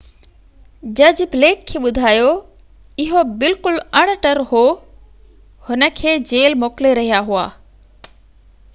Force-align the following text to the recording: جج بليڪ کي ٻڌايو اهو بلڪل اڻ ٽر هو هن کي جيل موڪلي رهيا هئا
جج 0.99 1.19
بليڪ 1.33 1.59
کي 1.71 1.81
ٻڌايو 1.83 2.31
اهو 3.03 3.21
بلڪل 3.43 3.77
اڻ 4.01 4.13
ٽر 4.25 4.43
هو 4.53 4.65
هن 5.69 5.89
کي 6.01 6.17
جيل 6.33 6.61
موڪلي 6.65 6.97
رهيا 7.01 7.21
هئا 7.31 7.45